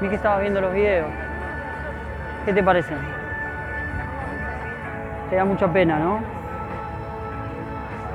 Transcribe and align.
Vi 0.00 0.08
que 0.08 0.14
estabas 0.14 0.40
viendo 0.40 0.60
los 0.60 0.72
videos. 0.72 1.08
¿Qué 2.44 2.52
te 2.52 2.62
parecen? 2.62 2.96
Te 5.28 5.36
da 5.36 5.44
mucha 5.44 5.70
pena, 5.70 5.98
¿no? 5.98 6.20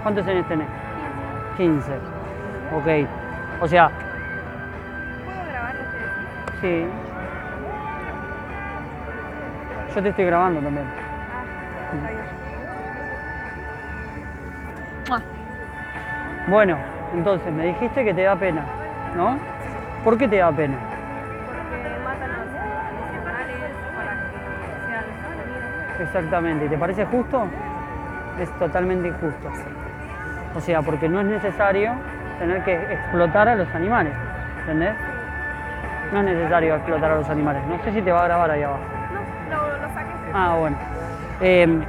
¿Cuántos 0.02 0.28
años 0.28 0.48
tenés? 0.48 0.68
15. 1.58 1.92
Ok. 2.76 3.08
O 3.62 3.68
sea, 3.68 3.90
¿Puedo 5.26 5.46
grabar 5.48 5.76
lo 5.76 5.82
que 5.92 5.98
decís? 5.98 6.21
sí. 6.62 6.87
Yo 9.96 10.04
te 10.04 10.10
estoy 10.10 10.26
grabando 10.26 10.60
también. 10.60 10.86
Ah, 11.31 11.96
está 11.96 12.08
bien. 12.10 12.26
Bueno, 16.48 16.77
entonces 17.13 17.52
me 17.54 17.67
dijiste 17.67 18.04
que 18.04 18.13
te 18.13 18.23
da 18.23 18.36
pena, 18.36 18.66
¿no? 19.16 19.40
¿Por 20.04 20.17
qué 20.17 20.27
te 20.27 20.38
da 20.38 20.52
pena? 20.52 20.77
Exactamente. 25.99 26.66
¿Y 26.66 26.70
te 26.70 26.77
parece 26.77 27.05
justo? 27.05 27.45
Es 28.40 28.49
totalmente 28.59 29.08
injusto. 29.08 29.49
O 30.55 30.59
sea, 30.59 30.81
porque 30.81 31.08
no 31.09 31.20
es 31.22 31.26
necesario 31.26 31.94
tener 32.40 32.63
que 32.63 32.73
explotar 32.94 33.48
a 33.48 33.55
los 33.55 33.73
animales, 33.76 34.13
¿entendés? 34.62 34.95
No 36.12 36.20
es 36.20 36.26
necesario 36.26 36.76
explotar 36.76 37.12
a 37.12 37.16
los 37.16 37.30
animales. 37.30 37.62
No 37.67 37.81
sé 37.84 37.91
si 37.91 38.02
te 38.02 38.12
va 38.12 38.22
a 38.22 38.26
grabar 38.26 38.52
ahí 38.52 38.63
abajo. 38.63 38.81
No, 39.50 39.55
lo, 39.58 39.77
lo 39.77 39.94
saqué. 39.94 40.12
Ah, 40.34 40.55
bueno. 40.59 40.77
Eh, 41.41 41.80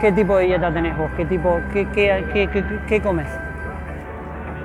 ¿Qué 0.00 0.10
tipo 0.12 0.36
de 0.36 0.44
dieta 0.46 0.72
tenés 0.72 0.96
vos? 0.96 1.10
¿Qué 1.16 1.24
tipo, 1.26 1.60
qué, 1.72 1.86
qué, 1.88 2.24
qué, 2.32 2.48
qué- 2.48 2.64
qué 2.88 3.00
comes? 3.00 3.28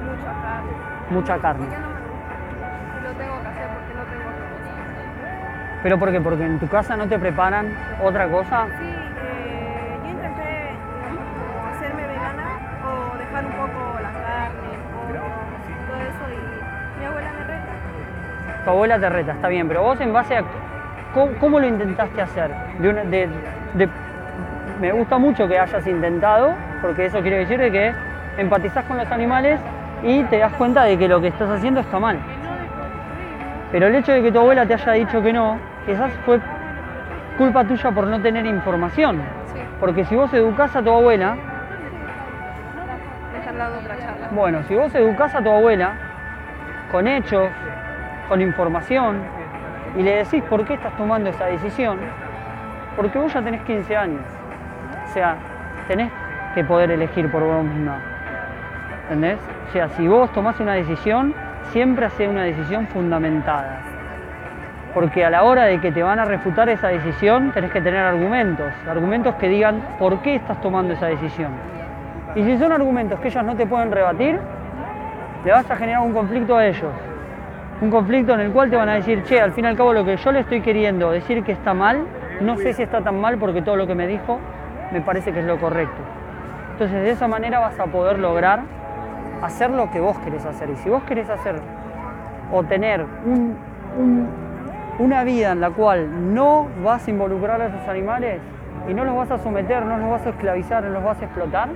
Mucha 0.10 0.34
carne. 0.42 0.72
Mucha 1.12 1.38
carne. 1.40 1.87
¿Pero 5.84 5.98
por 6.00 6.12
qué? 6.12 6.20
¿Porque 6.20 6.44
en 6.46 6.60
tu 6.60 6.68
casa 6.68 6.98
no 6.98 7.08
te 7.08 7.20
preparan 7.20 7.68
otra 8.04 8.28
cosa? 8.28 8.66
Sí, 8.80 8.86
eh, 8.86 9.98
yo 10.04 10.10
intenté 10.12 10.72
hacerme 11.70 12.08
vegana 12.08 12.60
o 12.84 13.18
dejar 13.18 13.46
un 13.46 13.52
poco 13.52 14.00
la 14.02 14.12
carne, 14.12 14.70
pollo, 14.94 15.22
todo 15.88 15.98
eso 15.98 16.34
y 16.34 17.00
mi 17.00 17.06
abuela 17.06 17.30
me 17.38 17.44
reta. 17.44 18.64
Tu 18.64 18.70
abuela 18.70 19.00
te 19.00 19.10
reta, 19.10 19.32
está 19.34 19.48
bien, 19.48 19.68
pero 19.68 19.84
vos 19.84 20.00
en 20.02 20.14
base 20.14 20.38
a... 20.38 20.44
¿Cómo, 21.14 21.32
cómo 21.40 21.60
lo 21.60 21.68
intentaste 21.68 22.22
hacer? 22.22 22.52
De 22.80 22.90
una- 22.90 23.04
de- 23.04 23.30
de- 23.76 23.90
me 24.82 24.92
gusta 24.92 25.18
mucho 25.18 25.48
que 25.48 25.58
hayas 25.58 25.88
intentado, 25.88 26.54
porque 26.82 27.06
eso 27.06 27.22
quiere 27.22 27.38
decir 27.40 27.60
de 27.60 27.72
que 27.72 27.94
empatizás 28.38 28.84
con 28.86 28.98
los 28.98 29.12
animales 29.12 29.60
y 30.04 30.24
te 30.26 30.38
das 30.38 30.54
cuenta 30.54 30.84
de 30.84 30.98
que 30.98 31.08
lo 31.08 31.22
que 31.22 31.28
estás 31.28 31.50
haciendo 31.50 31.80
está 31.80 31.98
mal. 31.98 32.20
Pero 33.72 33.88
el 33.88 33.96
hecho 33.96 34.14
de 34.14 34.22
que 34.22 34.32
tu 34.32 34.40
abuela 34.40 34.66
te 34.66 34.74
haya 34.74 34.92
dicho 34.94 35.22
que 35.22 35.34
no, 35.34 35.58
quizás 35.86 36.12
fue 36.26 36.40
culpa 37.38 37.64
tuya 37.64 37.92
por 37.92 38.08
no 38.08 38.22
tener 38.22 38.46
información. 38.46 39.22
Sí, 39.54 39.60
Porque 39.80 40.06
si 40.06 40.16
vos 40.16 40.34
educás 40.34 40.76
a 40.76 40.82
tu 40.82 40.90
abuela, 40.90 41.36
otra 43.66 43.98
charla. 43.98 44.28
Bueno, 44.32 44.64
si 44.64 44.76
vos 44.76 44.94
educás 44.94 45.34
a 45.36 45.42
tu 45.42 45.50
abuela 45.50 45.94
con 46.92 47.08
hechos, 47.08 47.50
con 48.30 48.42
información, 48.42 49.22
y 49.96 50.04
le 50.04 50.18
decís 50.18 50.44
por 50.44 50.66
qué 50.66 50.76
estás 50.76 50.96
tomando 50.98 51.30
esa 51.30 51.46
decisión, 51.46 51.98
porque 52.96 53.18
vos 53.18 53.34
ya 53.34 53.42
tenés 53.42 53.62
15 53.64 53.96
años. 53.96 54.22
O 55.10 55.14
sea, 55.14 55.36
tenés 55.88 56.12
que 56.54 56.64
poder 56.64 56.92
elegir 56.92 57.32
por 57.32 57.44
vos 57.44 57.64
misma. 57.64 57.98
¿Entendés? 59.04 59.40
O 59.70 59.72
sea, 59.72 59.90
si 59.90 60.08
vos 60.08 60.32
tomás 60.34 60.60
una 60.60 60.74
decisión, 60.74 61.34
siempre 61.72 62.06
hace 62.06 62.28
una 62.28 62.44
decisión 62.44 62.88
fundamentada. 62.88 63.80
Porque 64.94 65.24
a 65.24 65.30
la 65.30 65.44
hora 65.44 65.66
de 65.66 65.80
que 65.80 65.92
te 65.92 66.02
van 66.02 66.20
a 66.20 66.26
refutar 66.26 66.70
esa 66.70 66.88
decisión, 66.88 67.52
tenés 67.52 67.72
que 67.72 67.82
tener 67.82 68.00
argumentos. 68.00 68.74
Argumentos 68.90 69.36
que 69.36 69.48
digan 69.48 69.82
por 70.00 70.20
qué 70.22 70.36
estás 70.36 70.60
tomando 70.62 70.94
esa 70.94 71.08
decisión. 71.08 71.52
Y 72.36 72.44
si 72.44 72.58
son 72.58 72.72
argumentos 72.72 73.20
que 73.20 73.28
ellos 73.28 73.44
no 73.44 73.56
te 73.56 73.66
pueden 73.66 73.92
rebatir, 73.92 74.40
le 75.46 75.52
vas 75.52 75.70
a 75.70 75.76
generar 75.76 76.02
un 76.02 76.14
conflicto 76.14 76.58
a 76.58 76.66
ellos. 76.66 76.92
Un 77.80 77.92
conflicto 77.92 78.34
en 78.34 78.40
el 78.40 78.52
cual 78.52 78.70
te 78.70 78.76
van 78.76 78.90
a 78.90 78.96
decir, 78.96 79.24
che, 79.24 79.40
al 79.40 79.52
fin 79.52 79.66
y 79.66 79.68
al 79.68 79.78
cabo 79.78 79.94
lo 79.94 80.04
que 80.04 80.18
yo 80.18 80.32
le 80.32 80.40
estoy 80.40 80.62
queriendo 80.62 81.12
decir 81.12 81.44
que 81.44 81.52
está 81.52 81.74
mal, 81.74 82.06
no 82.42 82.58
sé 82.58 82.74
si 82.74 82.84
está 82.84 83.02
tan 83.02 83.20
mal 83.20 83.38
porque 83.38 83.62
todo 83.62 83.76
lo 83.76 83.86
que 83.86 83.96
me 83.96 84.08
dijo 84.08 84.40
me 84.92 85.02
parece 85.02 85.32
que 85.32 85.40
es 85.40 85.46
lo 85.46 85.60
correcto. 85.60 85.98
Entonces 86.72 87.04
de 87.04 87.12
esa 87.12 87.28
manera 87.28 87.60
vas 87.60 87.80
a 87.80 87.86
poder 87.86 88.20
lograr 88.20 88.62
hacer 89.42 89.70
lo 89.70 89.90
que 89.92 90.00
vos 90.00 90.18
querés 90.20 90.46
hacer. 90.46 90.70
Y 90.70 90.76
si 90.78 90.90
vos 90.90 91.04
querés 91.04 91.30
hacer 91.30 91.56
o 92.52 92.64
tener 92.64 93.06
un- 93.26 93.56
un- 93.98 94.28
una 95.00 95.24
vida 95.24 95.52
en 95.52 95.62
la 95.62 95.70
cual 95.70 96.34
no 96.34 96.68
vas 96.84 97.08
a 97.08 97.12
involucrar 97.12 97.62
a 97.62 97.68
esos 97.68 97.88
animales 97.88 98.40
y 98.88 98.94
no 98.94 99.04
los 99.06 99.16
vas 99.16 99.32
a 99.32 99.38
someter, 99.38 99.86
no 99.86 99.98
los 99.98 100.10
vas 100.10 100.26
a 100.26 100.30
esclavizar, 100.30 100.84
no 100.84 100.90
los 100.90 101.04
vas 101.04 101.22
a 101.22 101.26
explotar, 101.26 101.70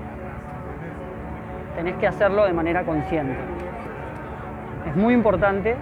tenés 1.76 1.96
que 1.98 2.08
hacerlo 2.08 2.46
de 2.46 2.54
manera 2.54 2.84
consciente. 2.84 3.36
Es 4.88 4.96
muy 4.96 5.14
importante 5.14 5.76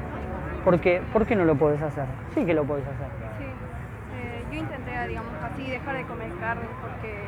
porque 0.65 1.01
¿por 1.13 1.25
qué 1.25 1.35
no 1.35 1.45
lo 1.45 1.55
podés 1.55 1.81
hacer? 1.81 2.05
Sí 2.33 2.45
que 2.45 2.53
lo 2.53 2.65
podés 2.65 2.83
hacer. 2.85 3.07
Sí, 3.37 3.45
eh, 3.45 4.43
yo 4.51 4.59
intenté, 4.59 5.07
digamos, 5.07 5.31
así 5.43 5.69
dejar 5.69 5.95
de 5.95 6.03
comer 6.03 6.29
carne 6.39 6.65
porque 6.81 7.23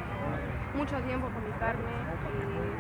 mucho 0.78 0.98
tiempo 1.04 1.28
comí 1.28 1.52
carne 1.60 1.92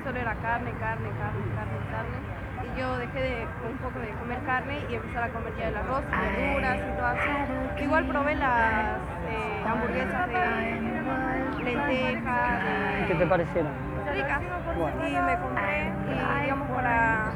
solo 0.04 0.20
era 0.20 0.36
carne, 0.36 0.72
carne, 0.80 1.10
carne, 1.18 1.44
carne, 1.56 1.78
carne. 1.92 2.18
Y 2.64 2.80
yo 2.80 2.98
dejé 2.98 3.20
de, 3.22 3.48
un 3.70 3.78
poco 3.78 4.00
de 4.00 4.10
comer 4.20 4.40
carne 4.46 4.80
y 4.90 4.96
empezar 4.96 5.24
a 5.24 5.30
comer 5.30 5.54
ya 5.58 5.68
el 5.70 5.78
arroz, 5.78 6.04
verduras 6.10 6.78
y 6.78 6.92
todo 6.96 7.06
así. 7.06 7.84
Igual 7.84 8.06
probé 8.08 8.36
las 8.36 8.98
eh, 9.30 9.64
hamburguesas 9.68 10.28
de 10.28 11.64
lentejas, 11.64 12.62
¿Y 13.04 13.08
qué 13.08 13.16
te 13.16 13.26
parecieron? 13.28 13.72
ricas. 14.14 14.42
Bueno. 14.78 15.08
Y 15.08 15.12
me 15.12 15.38
compré, 15.38 15.92
y, 16.08 16.42
digamos, 16.42 16.70
para 16.70 17.32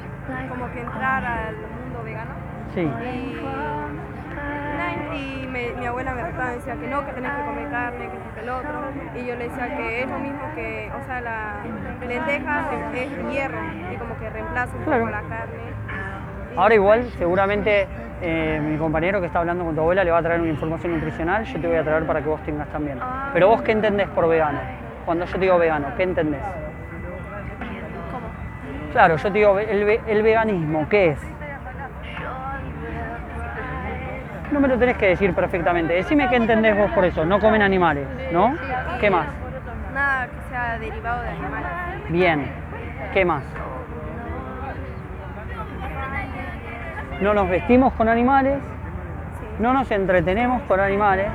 como 0.50 0.72
que 0.72 0.82
entrar 0.82 1.24
al 1.26 1.56
mundo 1.56 2.04
vegano. 2.04 2.32
Sí. 2.74 2.82
Y, 2.82 3.40
y 5.14 5.48
me- 5.48 5.74
mi 5.80 5.86
abuela 5.86 6.14
me 6.14 6.24
retaba, 6.24 6.46
me 6.52 6.56
decía 6.58 6.76
que 6.76 6.88
no, 6.88 7.06
que 7.06 7.12
tenés 7.14 7.32
que 7.32 7.44
comer 7.46 7.70
carne, 7.72 8.00
que 8.00 8.06
esto, 8.18 8.34
que 8.36 8.42
el 8.42 8.50
otro. 8.50 8.70
Y 9.16 9.26
yo 9.28 9.36
le 9.36 9.44
decía 9.50 9.78
que 9.78 10.04
es 10.04 10.10
lo 10.10 10.20
mismo 10.20 10.42
que, 10.56 10.92
o 10.92 11.06
sea, 11.06 11.22
la 11.22 11.54
lenteja 12.08 12.62
es 12.94 13.10
hierro 13.32 13.60
y 13.92 13.96
como 13.98 14.20
que 14.20 14.30
reemplaza 14.30 14.76
un 14.78 14.84
poco 14.84 15.10
la 15.10 15.22
carne. 15.22 15.56
Y- 16.54 16.58
Ahora 16.58 16.76
igual, 16.76 17.04
seguramente 17.18 17.88
eh, 18.22 18.62
mi 18.64 18.78
compañero 18.78 19.20
que 19.20 19.28
está 19.28 19.40
hablando 19.40 19.66
con 19.66 19.76
tu 19.76 19.82
abuela 19.82 20.04
le 20.04 20.12
va 20.12 20.20
a 20.20 20.22
traer 20.24 20.40
una 20.40 20.50
información 20.50 20.94
nutricional, 20.94 21.44
yo 21.44 21.60
te 21.60 21.68
voy 21.68 21.76
a 21.76 21.84
traer 21.84 22.06
para 22.06 22.22
que 22.22 22.30
vos 22.30 22.42
tengas 22.44 22.68
también. 22.70 22.98
Pero 23.34 23.50
vos, 23.50 23.62
¿qué 23.62 23.74
entendés 23.74 24.08
por 24.10 24.28
vegano? 24.30 24.60
Cuando 25.06 25.26
yo 25.26 25.34
te 25.34 25.40
digo 25.40 25.58
vegano, 25.58 25.88
¿qué 25.98 26.04
entendés? 26.04 26.42
¿Cómo? 28.12 28.28
Claro, 28.94 29.18
yo 29.18 29.32
te 29.32 29.38
digo, 29.38 29.60
el 29.60 30.24
veganismo, 30.24 30.88
¿qué 30.90 31.10
es? 31.10 31.35
No 34.56 34.62
me 34.62 34.70
lo 34.70 34.80
tenés 34.80 34.96
que 34.96 35.08
decir 35.08 35.34
perfectamente. 35.34 35.96
Decime 35.96 36.30
qué 36.30 36.38
entendés 36.38 36.78
vos 36.78 36.90
por 36.92 37.04
eso. 37.04 37.26
No 37.26 37.42
comen 37.42 37.62
animales, 37.62 38.08
¿no? 38.32 38.56
¿Qué 39.02 39.10
más? 39.10 39.28
Nada 39.94 40.28
que 40.28 40.50
sea 40.50 40.80
derivado 40.80 41.24
de 41.24 41.28
animales. 41.28 41.70
Bien. 42.08 42.52
¿Qué 43.14 43.26
más? 43.26 43.44
No 47.20 47.34
nos 47.34 47.50
vestimos 47.50 47.92
con 47.96 48.08
animales, 48.08 48.60
no 49.60 49.74
nos 49.74 49.92
entretenemos 49.92 50.62
con 50.62 50.80
animales 50.80 51.28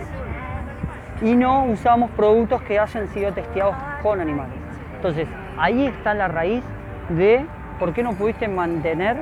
y 1.20 1.37
no 1.37 1.64
usamos 1.64 2.10
productos 2.12 2.62
que 2.62 2.78
hayan 2.78 3.06
sido 3.08 3.34
testeados 3.34 3.76
con 4.02 4.22
animales. 4.22 4.54
Entonces, 4.97 5.28
ahí 5.58 5.88
está 5.88 6.14
la 6.14 6.28
raíz 6.28 6.64
de 7.10 7.44
por 7.78 7.92
qué 7.92 8.02
no 8.02 8.14
pudiste 8.14 8.48
mantener 8.48 9.19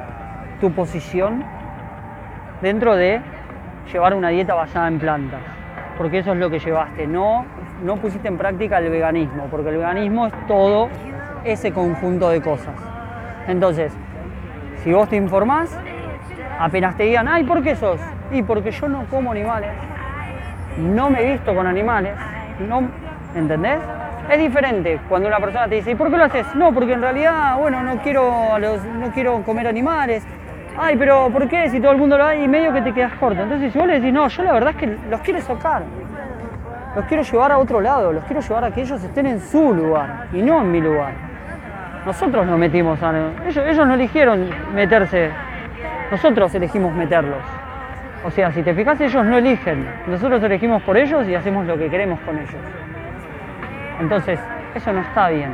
tu 0.61 0.71
posición 0.71 1.43
dentro 2.63 2.95
de 2.95 3.38
llevar 3.93 4.15
una 4.15 4.29
dieta 4.29 4.55
basada 4.55 4.89
en 4.89 4.99
plantas. 4.99 5.41
Porque 5.97 6.19
eso 6.19 6.33
es 6.33 6.39
lo 6.39 6.51
que 6.51 6.59
llevaste. 6.59 7.07
No, 7.07 7.45
no 7.83 7.97
pusiste 7.97 8.29
en 8.29 8.39
práctica 8.39 8.79
el 8.79 8.91
veganismo, 8.91 9.47
porque 9.51 9.71
el 9.71 9.79
veganismo 9.79 10.27
es 10.27 10.33
todo 10.47 10.89
ese 11.45 11.73
conjunto 11.73 12.31
de 12.31 12.41
cosas. 12.41 12.75
Entonces, 13.47 13.93
si 14.83 14.93
vos 14.93 15.09
te 15.09 15.17
informás, 15.17 15.77
apenas 16.59 16.97
te 16.97 17.05
digan, 17.05 17.29
ay, 17.29 17.45
¿por 17.45 17.63
qué 17.63 17.77
sos? 17.77 18.01
Y 18.31 18.43
porque 18.43 18.71
yo 18.71 18.89
no 18.89 19.05
como 19.11 19.33
animales, 19.33 19.71
no 20.77 21.11
me 21.11 21.33
visto 21.33 21.55
con 21.55 21.67
animales, 21.67 22.15
no, 22.69 22.83
¿entendés? 23.35 23.79
Es 24.31 24.39
diferente 24.39 25.01
cuando 25.09 25.29
una 25.29 25.39
persona 25.39 25.67
te 25.69 25.77
dice, 25.77 25.93
¿y 25.93 25.95
por 25.95 26.11
qué 26.11 26.19
lo 26.19 26.25
haces? 26.25 26.55
No, 26.55 26.73
porque 26.73 26.93
en 26.93 27.01
realidad, 27.01 27.57
bueno, 27.57 27.83
no 27.83 27.97
quiero, 28.03 28.59
no 28.59 29.11
quiero 29.13 29.43
comer 29.43 29.67
animales. 29.67 30.27
Ay, 30.81 30.97
pero 30.97 31.29
¿por 31.31 31.49
qué? 31.49 31.69
Si 31.71 31.81
todo 31.81 31.93
el 31.93 31.99
mundo 31.99 32.17
lo 32.17 32.25
hace 32.25 32.43
y 32.45 32.49
medio 32.49 32.73
que 32.73 32.83
te 32.83 32.93
quedas 32.95 33.13
corto. 33.15 33.43
Entonces, 33.43 33.73
si 33.73 33.79
vos 33.79 33.89
le 33.89 33.95
decís, 33.95 34.13
no, 34.13 34.29
yo 34.29 34.43
la 34.45 34.53
verdad 34.53 34.71
es 34.71 34.77
que 34.77 34.87
los 35.11 35.21
quiero 35.23 35.41
sacar. 35.41 35.83
Los 36.95 37.05
quiero 37.07 37.23
llevar 37.23 37.53
a 37.53 37.59
otro 37.59 37.81
lado, 37.81 38.13
los 38.13 38.25
quiero 38.25 38.41
llevar 38.41 38.65
a 38.65 38.71
que 38.71 38.83
ellos 38.83 39.03
estén 39.03 39.27
en 39.27 39.41
su 39.41 39.75
lugar 39.75 40.27
y 40.33 40.41
no 40.41 40.61
en 40.61 40.71
mi 40.71 40.81
lugar. 40.81 41.13
Nosotros 42.07 42.47
nos 42.47 42.59
metimos 42.59 43.03
a... 43.03 43.13
Ellos, 43.47 43.65
ellos 43.67 43.87
no 43.87 43.95
eligieron 43.95 44.51
meterse, 44.73 45.31
nosotros 46.11 46.55
elegimos 46.55 46.95
meterlos. 46.95 47.43
O 48.25 48.31
sea, 48.31 48.51
si 48.53 48.63
te 48.63 48.75
fijas, 48.75 49.01
ellos 49.01 49.25
no 49.25 49.37
eligen. 49.37 49.87
Nosotros 50.07 50.43
elegimos 50.43 50.83
por 50.83 50.97
ellos 50.97 51.29
y 51.29 51.35
hacemos 51.35 51.67
lo 51.67 51.77
que 51.77 51.89
queremos 51.89 52.19
con 52.21 52.37
ellos. 52.37 52.63
Entonces, 54.01 54.41
eso 54.75 54.93
no 54.93 55.01
está 55.01 55.29
bien. 55.29 55.53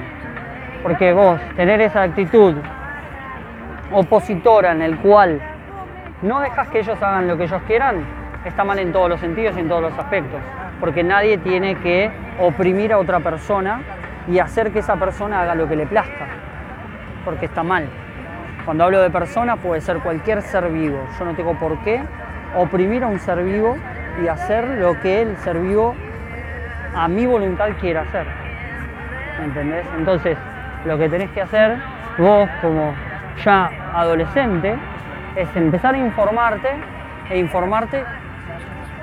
Porque 0.83 1.13
vos 1.13 1.41
tener 1.57 1.81
esa 1.81 2.03
actitud 2.03 2.55
opositora 3.95 4.73
en 4.73 4.83
el 4.83 4.99
cual 4.99 5.41
no 6.23 6.41
dejas 6.41 6.69
que 6.69 6.81
ellos 6.81 7.01
hagan 7.03 7.29
lo 7.29 7.37
que 7.37 7.45
ellos 7.45 7.63
quieran, 7.67 8.05
está 8.45 8.65
mal 8.65 8.79
en 8.79 8.93
todos 8.93 9.09
los 9.09 9.21
sentidos 9.21 9.57
y 9.57 9.61
en 9.61 9.69
todos 9.69 9.83
los 9.83 9.99
aspectos. 9.99 10.41
Porque 10.81 11.03
nadie 11.03 11.39
tiene 11.39 11.77
que 11.77 12.11
oprimir 12.41 12.93
a 12.93 12.99
otra 12.99 13.21
persona 13.21 13.83
y 14.29 14.39
hacer 14.39 14.73
que 14.73 14.81
esa 14.81 14.97
persona 14.97 15.43
haga 15.43 15.55
lo 15.55 15.69
que 15.69 15.77
le 15.77 15.87
plazca. 15.87 16.27
Porque 17.25 17.47
está 17.47 17.63
mal. 17.63 17.89
Cuando 18.65 18.85
hablo 18.85 19.01
de 19.01 19.11
persona 19.11 19.57
puede 19.57 19.81
ser 19.81 19.99
cualquier 19.99 20.43
ser 20.43 20.69
vivo. 20.71 20.99
Yo 21.19 21.25
no 21.25 21.35
tengo 21.35 21.55
por 21.59 21.79
qué 21.85 22.03
oprimir 22.57 23.05
a 23.05 23.07
un 23.07 23.19
ser 23.19 23.43
vivo 23.43 23.77
y 24.23 24.29
hacer 24.29 24.67
lo 24.79 24.99
que 25.01 25.23
el 25.23 25.37
ser 25.39 25.59
vivo 25.59 25.95
a 26.95 27.09
mi 27.09 27.27
voluntad 27.27 27.69
quiera 27.81 28.03
hacer. 28.03 28.27
¿Me 29.39 29.47
entendés? 29.47 29.87
Entonces, 29.99 30.39
lo 30.85 30.97
que 30.99 31.09
tenés 31.09 31.31
que 31.31 31.43
hacer 31.43 31.77
vos 32.19 32.49
como 32.61 32.95
ya 33.43 33.71
adolescente 33.95 34.77
es 35.37 35.49
empezar 35.57 35.95
a 35.95 35.99
informarte 35.99 36.69
e 37.31 37.39
informarte 37.39 38.05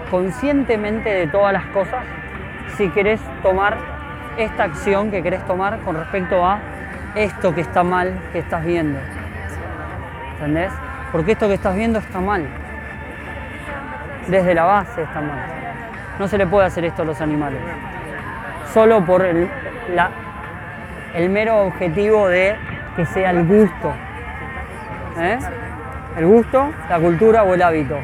conscientemente 0.10 1.10
de 1.10 1.28
todas 1.28 1.54
las 1.54 1.66
cosas 1.68 2.04
si 2.78 2.90
querés 2.90 3.20
tomar 3.42 3.78
esta 4.38 4.64
acción 4.64 5.12
que 5.12 5.22
querés 5.22 5.46
tomar 5.46 5.80
con 5.80 5.96
respecto 5.96 6.46
a 6.46 6.60
esto 7.16 7.54
que 7.54 7.62
está 7.62 7.84
mal 7.84 8.14
que 8.32 8.40
estás 8.40 8.64
viendo. 8.64 9.00
¿Entendés? 10.34 10.72
Porque 11.12 11.34
esto 11.34 11.48
que 11.48 11.56
estás 11.56 11.76
viendo 11.76 12.00
está 12.00 12.20
mal. 12.20 12.48
Desde 14.28 14.54
la 14.54 14.64
base 14.64 15.04
está 15.04 15.20
mal. 15.20 15.40
No 16.20 16.28
se 16.28 16.38
le 16.38 16.48
puede 16.48 16.68
hacer 16.68 16.86
esto 16.86 17.02
a 17.02 17.06
los 17.06 17.20
animales. 17.20 17.60
Solo 18.74 19.04
por 19.06 19.26
el, 19.26 19.50
el 21.14 21.30
mero 21.30 21.66
objetivo 21.66 22.28
de 22.28 22.56
que 22.96 23.06
sea 23.06 23.32
el 23.32 23.46
gusto. 23.46 23.94
¿Eh? 25.20 25.38
El 26.18 26.26
gusto, 26.26 26.72
la 26.90 27.00
cultura 27.00 27.44
o 27.44 27.54
el 27.54 27.62
hábito. 27.62 27.98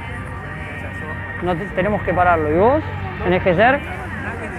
No 1.44 1.56
te- 1.56 1.65
tenemos 1.68 2.01
que 2.04 2.13
pararlo. 2.13 2.50
Y 2.51 2.57
vos 2.57 2.83
tenés 3.24 3.44
que 3.44 3.54
ser 3.56 3.80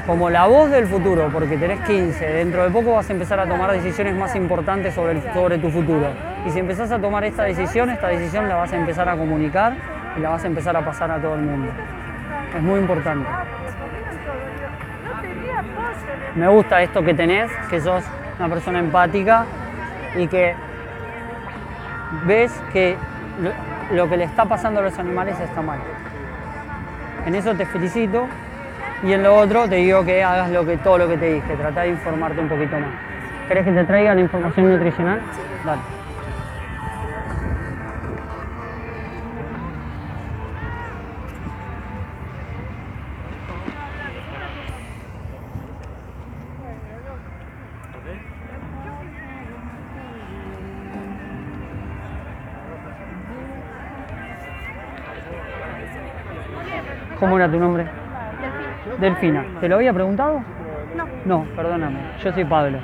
como 0.06 0.30
la 0.30 0.46
voz 0.46 0.70
del 0.70 0.86
futuro, 0.86 1.28
porque 1.32 1.56
tenés 1.58 1.80
15. 1.80 2.26
Dentro 2.26 2.62
de 2.64 2.70
poco 2.70 2.94
vas 2.94 3.08
a 3.10 3.12
empezar 3.12 3.40
a 3.40 3.46
tomar 3.46 3.70
decisiones 3.72 4.14
más 4.16 4.34
importantes 4.36 4.94
sobre, 4.94 5.20
sobre 5.34 5.58
tu 5.58 5.70
futuro. 5.70 6.06
Y 6.46 6.50
si 6.50 6.58
empezás 6.60 6.90
a 6.92 6.98
tomar 6.98 7.24
esta 7.24 7.44
decisión, 7.44 7.90
esta 7.90 8.08
decisión 8.08 8.48
la 8.48 8.56
vas 8.56 8.72
a 8.72 8.76
empezar 8.76 9.08
a 9.08 9.16
comunicar 9.16 9.74
y 10.16 10.20
la 10.20 10.30
vas 10.30 10.44
a 10.44 10.46
empezar 10.46 10.76
a 10.76 10.84
pasar 10.84 11.10
a 11.10 11.18
todo 11.18 11.34
el 11.34 11.42
mundo. 11.42 11.70
Es 12.56 12.62
muy 12.62 12.80
importante. 12.80 13.28
Me 16.34 16.48
gusta 16.48 16.82
esto 16.82 17.02
que 17.02 17.14
tenés, 17.14 17.50
que 17.68 17.80
sos 17.80 18.04
una 18.38 18.48
persona 18.48 18.78
empática 18.78 19.44
y 20.16 20.26
que 20.28 20.54
ves 22.26 22.52
que 22.72 22.96
lo, 23.92 24.08
que 24.08 24.16
le 24.16 24.24
está 24.24 24.44
pasando 24.44 24.80
a 24.80 24.82
los 24.82 24.98
animales 24.98 25.38
está 25.40 25.62
mal. 25.62 25.78
En 27.26 27.34
eso 27.34 27.54
te 27.54 27.66
felicito 27.66 28.26
y 29.02 29.12
en 29.12 29.22
lo 29.22 29.36
otro 29.36 29.68
te 29.68 29.76
digo 29.76 30.04
que 30.04 30.22
hagas 30.22 30.50
lo 30.50 30.64
que, 30.64 30.76
todo 30.78 30.98
lo 30.98 31.08
que 31.08 31.16
te 31.16 31.34
dije, 31.34 31.56
trata 31.56 31.82
de 31.82 31.90
informarte 31.90 32.40
un 32.40 32.48
poquito 32.48 32.78
más. 32.78 32.90
¿Querés 33.48 33.64
que 33.64 33.72
te 33.72 33.84
traiga 33.84 34.14
la 34.14 34.20
información 34.20 34.70
nutricional? 34.70 35.20
Dale. 35.64 35.97
¿Cómo 57.18 57.36
era 57.36 57.50
tu 57.50 57.58
nombre? 57.58 57.86
Delfina. 58.98 59.44
¿Te 59.60 59.68
lo 59.68 59.76
había 59.76 59.92
preguntado? 59.92 60.40
No. 60.96 61.06
No, 61.24 61.44
perdóname. 61.54 61.98
Yo 62.22 62.32
soy 62.32 62.44
Pablo. 62.44 62.78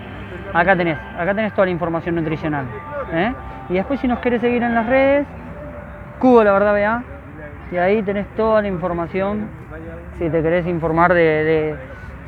Acá 0.52 0.76
tenés, 0.76 0.98
acá 1.18 1.34
tenés 1.34 1.52
toda 1.52 1.66
la 1.66 1.72
información 1.72 2.14
nutricional. 2.14 2.66
¿eh? 3.12 3.32
Y 3.68 3.74
después 3.74 4.00
si 4.00 4.08
nos 4.08 4.18
querés 4.20 4.40
seguir 4.40 4.62
en 4.62 4.74
las 4.74 4.86
redes, 4.86 5.26
Cubo 6.18 6.44
la 6.44 6.52
verdad 6.52 6.74
vea. 6.74 7.02
Y 7.72 7.76
ahí 7.76 8.02
tenés 8.02 8.26
toda 8.36 8.62
la 8.62 8.68
información. 8.68 9.48
Si 10.18 10.30
te 10.30 10.42
querés 10.42 10.66
informar 10.66 11.12
de, 11.12 11.22
de 11.22 11.74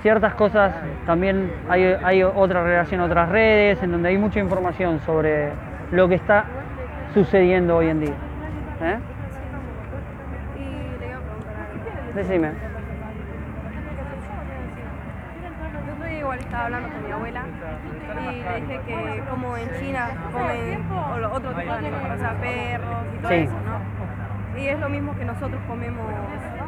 ciertas 0.02 0.34
cosas, 0.34 0.72
también 1.06 1.52
hay, 1.68 1.96
hay 2.02 2.22
otra 2.22 2.62
relación, 2.62 3.00
otras 3.00 3.28
redes, 3.28 3.82
en 3.82 3.92
donde 3.92 4.08
hay 4.08 4.18
mucha 4.18 4.40
información 4.40 5.00
sobre 5.00 5.50
lo 5.92 6.08
que 6.08 6.16
está 6.16 6.44
sucediendo 7.14 7.76
hoy 7.76 7.88
en 7.88 8.00
día. 8.00 8.14
¿eh? 8.82 8.98
Y 10.56 11.00
le 11.00 11.06
iba 11.08 11.16
a 11.16 11.20
preguntar 11.20 11.56
algo. 11.56 12.05
Decime. 12.16 12.50
Igual 16.18 16.38
estaba 16.38 16.64
hablando 16.64 16.88
con 16.88 17.04
mi 17.04 17.12
abuela 17.12 17.42
y 18.20 18.42
le 18.42 18.60
dije 18.60 18.80
que 18.86 19.22
como 19.30 19.56
en 19.56 19.68
China 19.78 20.08
comen 20.32 20.84
o 20.90 21.18
los 21.18 21.32
otros 21.32 21.56
tipos 21.56 21.80
de 21.80 21.86
animales, 21.86 22.12
o 22.12 22.18
sea, 22.18 22.32
perros 22.40 22.96
y 23.14 23.18
todo 23.18 23.28
Sí. 23.30 23.34
eso, 23.36 23.52
¿no? 23.52 24.58
Y 24.60 24.68
es 24.68 24.80
lo 24.80 24.88
mismo 24.88 25.14
que 25.14 25.24
nosotros 25.24 25.60
comemos 25.68 26.06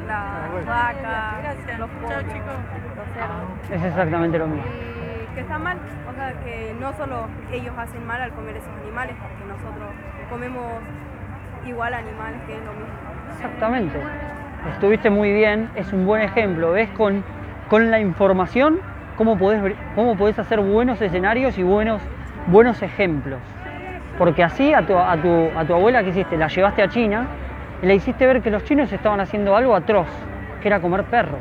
las 0.07 0.67
vacas, 0.67 1.57
los 1.79 1.91
pollos, 1.91 2.25
los 2.25 3.07
cerdos. 3.15 3.71
Es 3.71 3.83
exactamente 3.83 4.39
lo 4.39 4.47
mismo. 4.47 4.65
Y 4.67 5.35
que 5.35 5.41
está 5.41 5.59
mal, 5.59 5.79
o 6.09 6.15
sea, 6.15 6.33
que 6.45 6.77
no 6.79 6.93
solo 6.93 7.27
ellos 7.51 7.75
hacen 7.79 8.07
mal 8.07 8.21
al 8.21 8.33
comer 8.33 8.57
esos 8.59 8.73
animales, 8.83 9.17
porque 9.21 9.45
nosotros 9.49 9.89
comemos 10.29 10.67
igual 11.65 11.95
animales, 11.95 12.41
que 12.47 12.55
es 12.55 12.65
lo 12.65 12.73
mismo. 12.73 12.89
Exactamente. 13.33 13.99
Estuviste 14.73 15.11
muy 15.11 15.33
bien, 15.33 15.71
es 15.75 15.93
un 15.93 16.07
buen 16.07 16.23
ejemplo. 16.23 16.73
¿Ves 16.73 16.91
con, 16.91 17.25
con 17.69 17.91
la 17.91 17.99
información 18.01 18.79
cómo 19.17 19.37
podés, 19.37 19.75
cómo 19.95 20.17
podés 20.17 20.39
hacer 20.39 20.61
buenos 20.61 21.01
escenarios 21.01 21.59
y 21.59 21.63
buenos, 21.63 22.01
buenos 22.47 22.83
ejemplos? 22.83 23.41
Porque 24.19 24.43
así 24.45 24.75
a 24.75 24.87
tu, 24.87 24.97
a, 24.97 25.17
tu, 25.17 25.49
a 25.57 25.65
tu 25.65 25.75
abuela 25.75 26.03
que 26.03 26.11
hiciste, 26.11 26.37
la 26.37 26.49
llevaste 26.49 26.83
a 26.83 26.89
China 26.89 27.27
y 27.83 27.87
le 27.87 27.95
hiciste 27.95 28.27
ver 28.27 28.43
que 28.43 28.51
los 28.51 28.65
chinos 28.65 28.93
estaban 28.93 29.21
haciendo 29.21 29.57
algo 29.57 29.75
atroz, 29.75 30.09
que 30.61 30.69
era 30.69 30.81
comer 30.81 31.05
perros. 31.05 31.41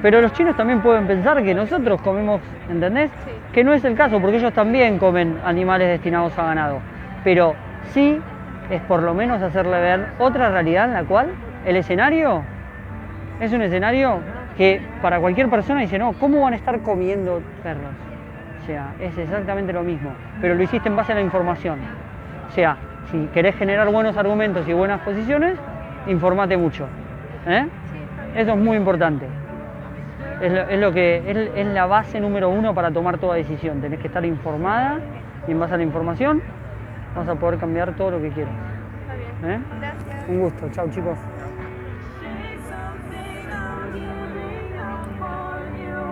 Pero 0.00 0.20
los 0.20 0.32
chinos 0.32 0.56
también 0.56 0.80
pueden 0.80 1.06
pensar 1.06 1.42
que 1.42 1.54
nosotros 1.54 2.00
comemos, 2.02 2.40
¿entendés? 2.70 3.10
Sí. 3.24 3.30
Que 3.52 3.64
no 3.64 3.72
es 3.72 3.84
el 3.84 3.94
caso, 3.94 4.20
porque 4.20 4.36
ellos 4.36 4.52
también 4.52 4.98
comen 4.98 5.38
animales 5.44 5.88
destinados 5.88 6.38
a 6.38 6.44
ganado. 6.44 6.80
Pero 7.24 7.54
sí 7.92 8.20
es 8.70 8.80
por 8.82 9.02
lo 9.02 9.14
menos 9.14 9.42
hacerle 9.42 9.80
ver 9.80 10.06
otra 10.18 10.50
realidad 10.50 10.86
en 10.86 10.94
la 10.94 11.04
cual 11.04 11.28
el 11.64 11.76
escenario 11.76 12.42
es 13.40 13.52
un 13.52 13.62
escenario 13.62 14.20
que 14.56 14.80
para 15.00 15.18
cualquier 15.20 15.48
persona 15.48 15.80
dice, 15.80 15.98
no, 15.98 16.12
¿cómo 16.14 16.42
van 16.42 16.52
a 16.52 16.56
estar 16.56 16.80
comiendo 16.80 17.42
perros? 17.62 17.92
O 18.62 18.66
sea, 18.66 18.94
es 19.00 19.16
exactamente 19.18 19.72
lo 19.72 19.82
mismo, 19.82 20.10
pero 20.40 20.54
lo 20.54 20.62
hiciste 20.62 20.88
en 20.88 20.96
base 20.96 21.12
a 21.12 21.14
la 21.16 21.20
información. 21.20 21.78
O 22.48 22.52
sea, 22.52 22.76
si 23.10 23.26
querés 23.34 23.56
generar 23.56 23.90
buenos 23.90 24.16
argumentos 24.16 24.68
y 24.68 24.72
buenas 24.72 25.00
posiciones, 25.00 25.56
informate 26.06 26.56
mucho. 26.56 26.86
¿eh? 27.46 27.66
Eso 28.36 28.52
es 28.52 28.58
muy 28.58 28.76
importante. 28.76 29.26
Es 30.40 30.52
lo, 30.52 30.60
es 30.62 30.80
lo 30.80 30.92
que 30.92 31.22
es, 31.26 31.50
es 31.56 31.66
la 31.66 31.86
base 31.86 32.20
número 32.20 32.50
uno 32.50 32.74
para 32.74 32.90
tomar 32.90 33.18
toda 33.18 33.36
decisión. 33.36 33.80
Tenés 33.80 34.00
que 34.00 34.08
estar 34.08 34.24
informada 34.24 34.98
y 35.46 35.52
en 35.52 35.60
base 35.60 35.74
a 35.74 35.76
la 35.76 35.82
información 35.82 36.42
vas 37.16 37.28
a 37.28 37.34
poder 37.34 37.58
cambiar 37.58 37.92
todo 37.94 38.12
lo 38.12 38.20
que 38.20 38.30
quieras. 38.30 38.54
¿eh? 39.44 39.58
Un 40.28 40.40
gusto, 40.40 40.68
chao 40.70 40.88
chicos. 40.90 41.18